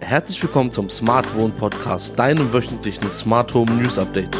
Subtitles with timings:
[0.00, 4.34] Herzlich willkommen zum Smart Wohn Podcast, deinem wöchentlichen Smart Home News Update.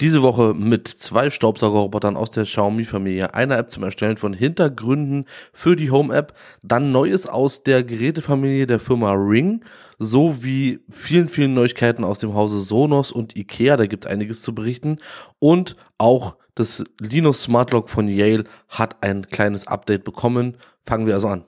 [0.00, 5.76] Diese Woche mit zwei Staubsaugerrobotern aus der Xiaomi-Familie, einer App zum Erstellen von Hintergründen für
[5.76, 9.64] die Home-App, dann Neues aus der Gerätefamilie der Firma Ring,
[9.98, 14.54] sowie vielen, vielen Neuigkeiten aus dem Hause Sonos und Ikea, da gibt es einiges zu
[14.54, 14.98] berichten,
[15.38, 20.56] und auch das Linux Smart Lock von Yale hat ein kleines Update bekommen.
[20.84, 21.44] Fangen wir also an.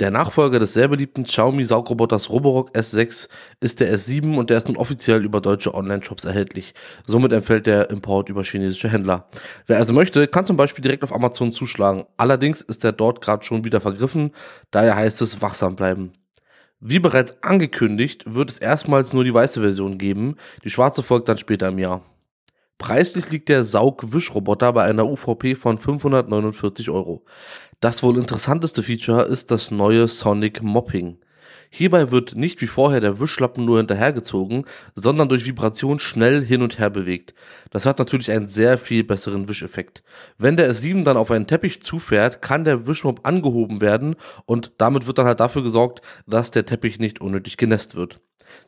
[0.00, 3.28] Der Nachfolger des sehr beliebten Xiaomi Saugroboters Roborock S6
[3.60, 6.74] ist der S7 und der ist nun offiziell über deutsche Online-Shops erhältlich.
[7.06, 9.28] Somit empfällt der Import über chinesische Händler.
[9.68, 12.04] Wer also möchte, kann zum Beispiel direkt auf Amazon zuschlagen.
[12.16, 14.32] Allerdings ist der dort gerade schon wieder vergriffen,
[14.72, 16.14] daher heißt es wachsam bleiben.
[16.80, 21.38] Wie bereits angekündigt, wird es erstmals nur die weiße Version geben, die schwarze folgt dann
[21.38, 22.02] später im Jahr.
[22.78, 27.24] Preislich liegt der Saugwischroboter bei einer UVP von 549 Euro.
[27.80, 31.18] Das wohl interessanteste Feature ist das neue Sonic Mopping.
[31.74, 36.78] Hierbei wird nicht wie vorher der Wischlappen nur hinterhergezogen, sondern durch Vibration schnell hin und
[36.78, 37.32] her bewegt.
[37.70, 40.02] Das hat natürlich einen sehr viel besseren Wischeffekt.
[40.36, 45.06] Wenn der S7 dann auf einen Teppich zufährt, kann der Wischmopp angehoben werden und damit
[45.06, 48.20] wird dann halt dafür gesorgt, dass der Teppich nicht unnötig genässt wird.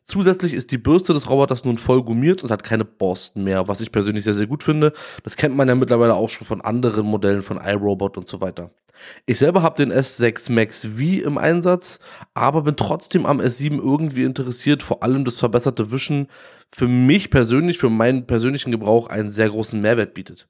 [0.03, 3.81] Zusätzlich ist die Bürste des Roboters nun voll gummiert und hat keine Borsten mehr, was
[3.81, 4.93] ich persönlich sehr, sehr gut finde.
[5.23, 8.71] Das kennt man ja mittlerweile auch schon von anderen Modellen von iRobot und so weiter.
[9.27, 12.01] Ich selber habe den S6 Max V im Einsatz,
[12.33, 16.29] aber bin trotzdem am S7 irgendwie interessiert, vor allem das verbesserte Wischen
[16.71, 20.49] für mich persönlich, für meinen persönlichen Gebrauch einen sehr großen Mehrwert bietet.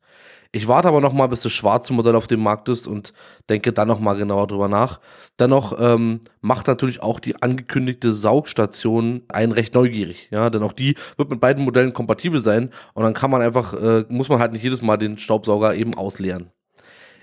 [0.55, 3.13] Ich warte aber noch mal, bis das schwarze Modell auf dem Markt ist und
[3.49, 5.01] denke dann noch mal genauer drüber nach.
[5.41, 10.29] Dennoch ähm, macht natürlich auch die angekündigte Saugstation einen recht neugierig.
[10.31, 13.75] Ja, denn auch die wird mit beiden Modellen kompatibel sein und dann kann man einfach,
[13.75, 16.53] äh, muss man halt nicht jedes Mal den Staubsauger eben ausleeren.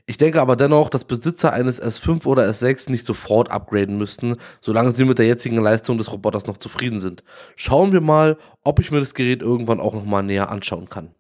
[0.08, 4.92] Ich denke aber dennoch, dass Besitzer eines S5 oder S6 nicht sofort upgraden müssten, solange
[4.92, 7.24] sie mit der jetzigen Leistung des Roboters noch zufrieden sind.
[7.56, 11.16] Schauen wir mal, ob ich mir das Gerät irgendwann auch noch mal näher anschauen kann.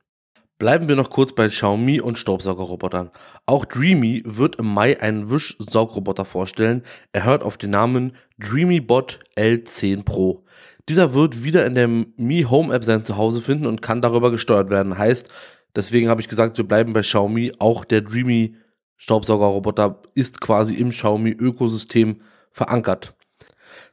[0.61, 3.09] Bleiben wir noch kurz bei Xiaomi und Staubsaugerrobotern.
[3.47, 6.83] Auch Dreamy wird im Mai einen Wischsaugroboter vorstellen.
[7.13, 10.45] Er hört auf den Namen DreamyBot L10 Pro.
[10.87, 14.69] Dieser wird wieder in der Mi Home App sein Zuhause finden und kann darüber gesteuert
[14.69, 14.99] werden.
[14.99, 15.29] Heißt,
[15.75, 17.53] deswegen habe ich gesagt, wir bleiben bei Xiaomi.
[17.57, 18.55] Auch der Dreamy
[18.97, 22.21] Staubsaugerroboter ist quasi im Xiaomi Ökosystem
[22.51, 23.15] verankert.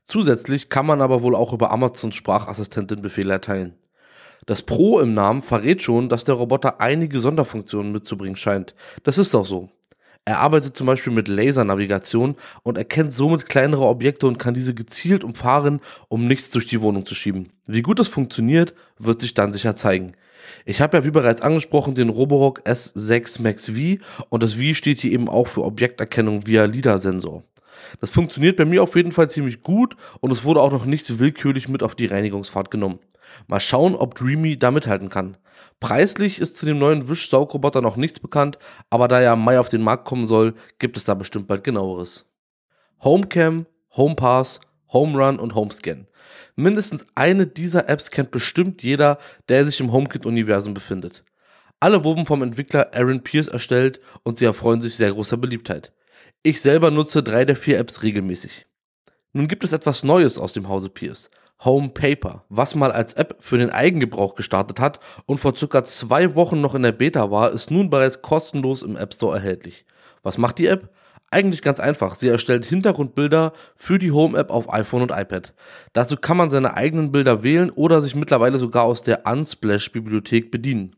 [0.02, 3.74] Zusätzlich kann man aber wohl auch über Amazons Sprachassistentin Befehle erteilen.
[4.48, 8.75] Das Pro im Namen verrät schon, dass der Roboter einige Sonderfunktionen mitzubringen scheint.
[9.03, 9.69] Das ist auch so.
[10.25, 15.22] Er arbeitet zum Beispiel mit Lasernavigation und erkennt somit kleinere Objekte und kann diese gezielt
[15.22, 17.53] umfahren, um nichts durch die Wohnung zu schieben.
[17.66, 20.12] Wie gut das funktioniert, wird sich dann sicher zeigen.
[20.64, 25.00] Ich habe ja wie bereits angesprochen den Roborock S6 Max V und das V steht
[25.00, 27.42] hier eben auch für Objekterkennung via LIDAR-Sensor.
[28.00, 31.19] Das funktioniert bei mir auf jeden Fall ziemlich gut und es wurde auch noch nichts
[31.19, 32.98] willkürlich mit auf die Reinigungsfahrt genommen.
[33.46, 35.36] Mal schauen, ob Dreamy da mithalten kann.
[35.80, 38.58] Preislich ist zu dem neuen Wischsaugroboter noch nichts bekannt,
[38.90, 41.64] aber da er im Mai auf den Markt kommen soll, gibt es da bestimmt bald
[41.64, 42.26] genaueres.
[43.02, 43.66] Homecam,
[43.96, 44.60] Homepass,
[44.92, 46.06] Homerun und Homescan.
[46.56, 49.18] Mindestens eine dieser Apps kennt bestimmt jeder,
[49.48, 51.24] der sich im HomeKit-Universum befindet.
[51.80, 55.92] Alle wurden vom Entwickler Aaron Pierce erstellt und sie erfreuen sich sehr großer Beliebtheit.
[56.42, 58.66] Ich selber nutze drei der vier Apps regelmäßig.
[59.32, 61.30] Nun gibt es etwas Neues aus dem Hause Pierce.
[61.64, 66.34] Home Paper, was mal als App für den Eigengebrauch gestartet hat und vor circa zwei
[66.36, 69.84] Wochen noch in der Beta war, ist nun bereits kostenlos im App Store erhältlich.
[70.22, 70.91] Was macht die App?
[71.30, 72.14] Eigentlich ganz einfach.
[72.14, 75.52] Sie erstellt Hintergrundbilder für die Home App auf iPhone und iPad.
[75.92, 80.50] Dazu kann man seine eigenen Bilder wählen oder sich mittlerweile sogar aus der Unsplash Bibliothek
[80.50, 80.96] bedienen.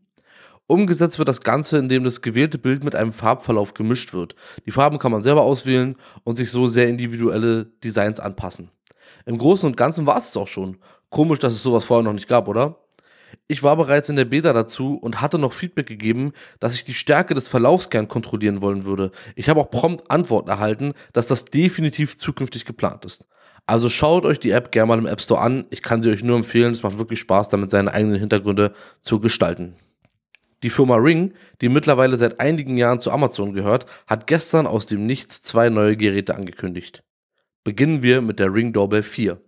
[0.68, 4.36] Umgesetzt wird das Ganze, indem das gewählte Bild mit einem Farbverlauf gemischt wird.
[4.66, 8.70] Die Farben kann man selber auswählen und sich so sehr individuelle Designs anpassen.
[9.26, 10.78] Im Großen und Ganzen war es auch schon.
[11.08, 12.76] Komisch, dass es sowas vorher noch nicht gab, oder?
[13.48, 16.94] Ich war bereits in der Beta dazu und hatte noch Feedback gegeben, dass ich die
[16.94, 19.10] Stärke des Verlaufs gern kontrollieren wollen würde.
[19.34, 23.26] Ich habe auch prompt Antworten erhalten, dass das definitiv zukünftig geplant ist.
[23.66, 25.66] Also schaut euch die App gerne mal im App Store an.
[25.70, 26.72] Ich kann sie euch nur empfehlen.
[26.72, 29.76] Es macht wirklich Spaß, damit seine eigenen Hintergründe zu gestalten.
[30.62, 35.06] Die Firma Ring, die mittlerweile seit einigen Jahren zu Amazon gehört, hat gestern aus dem
[35.06, 37.02] Nichts zwei neue Geräte angekündigt.
[37.70, 39.40] Beginnen wir mit der Ring Doorbell 4.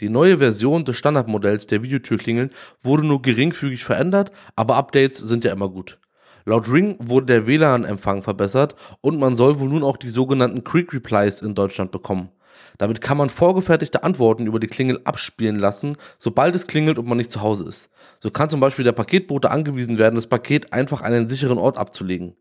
[0.00, 5.52] Die neue Version des Standardmodells der Videotürklingeln wurde nur geringfügig verändert, aber Updates sind ja
[5.52, 5.98] immer gut.
[6.46, 10.94] Laut Ring wurde der WLAN-Empfang verbessert und man soll wohl nun auch die sogenannten Quick
[10.94, 12.30] Replies in Deutschland bekommen.
[12.78, 17.18] Damit kann man vorgefertigte Antworten über die Klingel abspielen lassen, sobald es klingelt und man
[17.18, 17.90] nicht zu Hause ist.
[18.20, 21.78] So kann zum Beispiel der Paketbote angewiesen werden, das Paket einfach an einen sicheren Ort
[21.78, 22.36] abzulegen.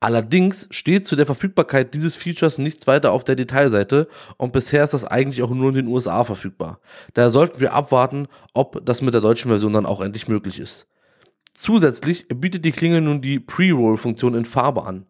[0.00, 4.94] Allerdings steht zu der Verfügbarkeit dieses Features nichts weiter auf der Detailseite und bisher ist
[4.94, 6.80] das eigentlich auch nur in den USA verfügbar.
[7.14, 10.88] Daher sollten wir abwarten, ob das mit der deutschen Version dann auch endlich möglich ist.
[11.54, 15.06] Zusätzlich bietet die Klingel nun die Pre-Roll-Funktion in Farbe an.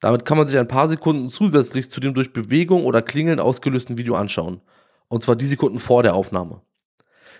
[0.00, 3.98] Damit kann man sich ein paar Sekunden zusätzlich zu dem durch Bewegung oder Klingeln ausgelösten
[3.98, 4.60] Video anschauen.
[5.08, 6.62] Und zwar die Sekunden vor der Aufnahme.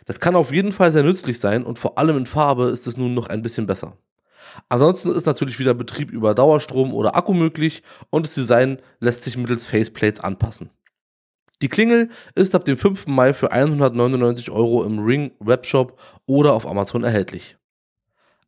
[0.05, 2.97] Das kann auf jeden Fall sehr nützlich sein und vor allem in Farbe ist es
[2.97, 3.97] nun noch ein bisschen besser.
[4.69, 9.37] Ansonsten ist natürlich wieder Betrieb über Dauerstrom oder Akku möglich und das Design lässt sich
[9.37, 10.71] mittels Faceplates anpassen.
[11.63, 13.07] Die Klingel ist ab dem 5.
[13.07, 17.57] Mai für 199 Euro im Ring Webshop oder auf Amazon erhältlich.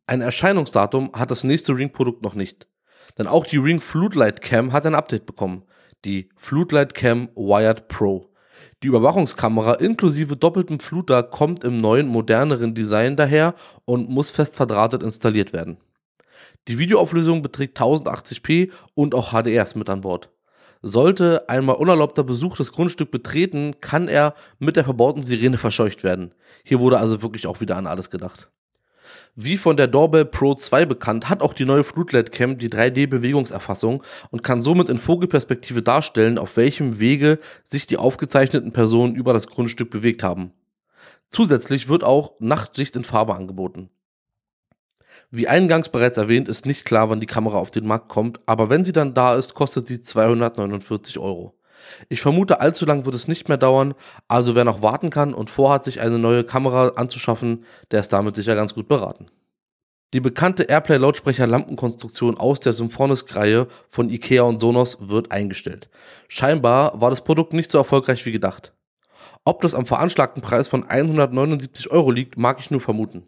[0.05, 2.67] Ein Erscheinungsdatum hat das nächste Ring-Produkt noch nicht.
[3.17, 5.63] Denn auch die Ring Floodlight Cam hat ein Update bekommen.
[6.05, 8.29] Die Floodlight Cam Wired Pro.
[8.83, 13.53] Die Überwachungskamera inklusive doppeltem Fluter kommt im neuen, moderneren Design daher
[13.85, 15.77] und muss fest verdrahtet installiert werden.
[16.67, 20.29] Die Videoauflösung beträgt 1080p und auch HDR ist mit an Bord.
[20.81, 26.33] Sollte einmal unerlaubter Besuch das Grundstück betreten, kann er mit der verbauten Sirene verscheucht werden.
[26.63, 28.49] Hier wurde also wirklich auch wieder an alles gedacht.
[29.35, 34.03] Wie von der Doorbell Pro 2 bekannt, hat auch die neue Floodlight Cam die 3D-Bewegungserfassung
[34.31, 39.47] und kann somit in Vogelperspektive darstellen, auf welchem Wege sich die aufgezeichneten Personen über das
[39.47, 40.51] Grundstück bewegt haben.
[41.29, 43.89] Zusätzlich wird auch Nachtsicht in Farbe angeboten.
[45.31, 48.69] Wie eingangs bereits erwähnt, ist nicht klar, wann die Kamera auf den Markt kommt, aber
[48.69, 51.58] wenn sie dann da ist, kostet sie 249 Euro.
[52.07, 53.93] Ich vermute, allzu lang wird es nicht mehr dauern,
[54.27, 58.35] also wer noch warten kann und vorhat, sich eine neue Kamera anzuschaffen, der ist damit
[58.35, 59.27] sicher ganz gut beraten.
[60.13, 65.89] Die bekannte Airplay-Lautsprecher-Lampenkonstruktion aus der Symphonisk-Reihe von Ikea und Sonos wird eingestellt.
[66.27, 68.73] Scheinbar war das Produkt nicht so erfolgreich wie gedacht.
[69.45, 73.25] Ob das am veranschlagten Preis von 179 Euro liegt, mag ich nur vermuten.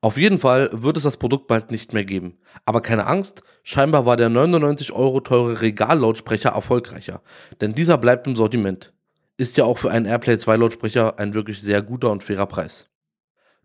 [0.00, 2.38] Auf jeden Fall wird es das Produkt bald nicht mehr geben.
[2.64, 7.22] Aber keine Angst, scheinbar war der 99 Euro teure Regallautsprecher erfolgreicher,
[7.60, 8.94] denn dieser bleibt im Sortiment.
[9.36, 12.88] Ist ja auch für einen Airplay 2 Lautsprecher ein wirklich sehr guter und fairer Preis.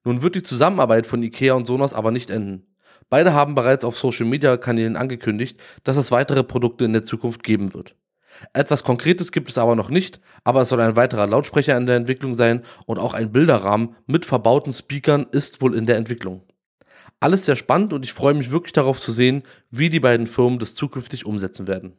[0.03, 2.67] Nun wird die Zusammenarbeit von IKEA und Sonos aber nicht enden.
[3.09, 7.43] Beide haben bereits auf Social Media Kanälen angekündigt, dass es weitere Produkte in der Zukunft
[7.43, 7.95] geben wird.
[8.53, 11.95] Etwas Konkretes gibt es aber noch nicht, aber es soll ein weiterer Lautsprecher in der
[11.95, 16.41] Entwicklung sein und auch ein Bilderrahmen mit verbauten Speakern ist wohl in der Entwicklung.
[17.19, 20.59] Alles sehr spannend und ich freue mich wirklich darauf zu sehen, wie die beiden Firmen
[20.59, 21.93] das zukünftig umsetzen werden.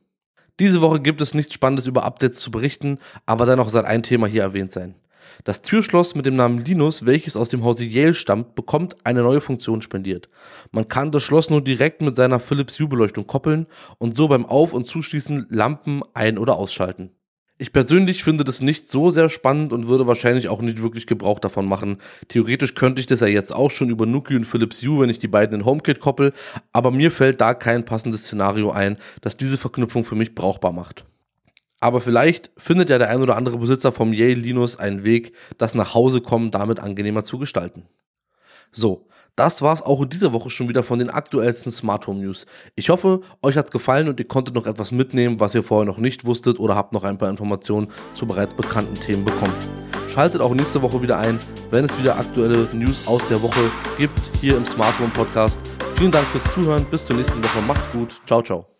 [0.60, 4.26] Diese Woche gibt es nichts Spannendes über Updates zu berichten, aber dennoch soll ein Thema
[4.26, 4.94] hier erwähnt sein.
[5.44, 9.40] Das Türschloss mit dem Namen Linus, welches aus dem Hause Yale stammt, bekommt eine neue
[9.40, 10.28] Funktion spendiert.
[10.72, 13.66] Man kann das Schloss nur direkt mit seiner Philips Hue-Beleuchtung koppeln
[13.98, 17.10] und so beim Auf- und Zuschließen Lampen ein- oder ausschalten.
[17.58, 21.38] Ich persönlich finde das nicht so sehr spannend und würde wahrscheinlich auch nicht wirklich Gebrauch
[21.38, 21.96] davon machen.
[22.28, 25.18] Theoretisch könnte ich das ja jetzt auch schon über Nuki und Philips Hue, wenn ich
[25.18, 26.34] die beiden in HomeKit koppel,
[26.74, 31.06] aber mir fällt da kein passendes Szenario ein, das diese Verknüpfung für mich brauchbar macht.
[31.80, 35.74] Aber vielleicht findet ja der ein oder andere Besitzer vom Yale Linus einen Weg, das
[35.74, 37.84] nach Hause kommen damit angenehmer zu gestalten.
[38.72, 42.46] So, das war's auch in dieser Woche schon wieder von den aktuellsten Smart Home News.
[42.74, 45.98] Ich hoffe, euch hat's gefallen und ihr konntet noch etwas mitnehmen, was ihr vorher noch
[45.98, 49.54] nicht wusstet oder habt noch ein paar Informationen zu bereits bekannten Themen bekommen.
[50.08, 51.38] Schaltet auch nächste Woche wieder ein,
[51.70, 55.60] wenn es wieder aktuelle News aus der Woche gibt, hier im Smart Home Podcast.
[55.96, 58.75] Vielen Dank fürs Zuhören, bis zur nächsten Woche, macht's gut, ciao, ciao.